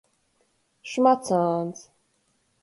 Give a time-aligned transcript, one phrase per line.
[0.93, 1.85] Šmacāns.